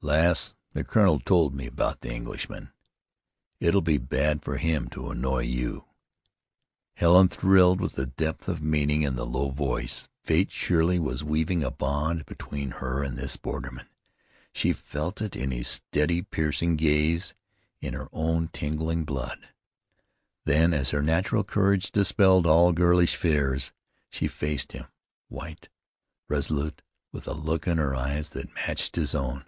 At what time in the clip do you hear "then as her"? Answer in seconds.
20.44-21.02